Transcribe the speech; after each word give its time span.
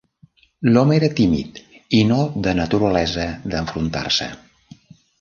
L'home 0.69 0.95
era 0.95 1.09
tímid 1.19 1.59
i 1.99 2.01
no 2.13 2.19
de 2.49 2.57
naturalesa 2.63 3.31
d'enfrontar-se. 3.53 4.33